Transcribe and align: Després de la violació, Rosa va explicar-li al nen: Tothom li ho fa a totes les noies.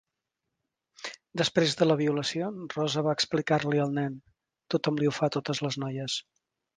Després 1.41 1.75
de 1.81 1.87
la 1.87 1.97
violació, 1.99 2.47
Rosa 2.75 3.03
va 3.07 3.15
explicar-li 3.17 3.83
al 3.83 3.93
nen: 4.01 4.15
Tothom 4.75 4.97
li 5.03 5.11
ho 5.11 5.13
fa 5.19 5.27
a 5.29 5.35
totes 5.37 5.63
les 5.67 5.79
noies. 5.85 6.17